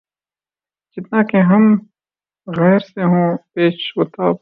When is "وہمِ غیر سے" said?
1.37-3.03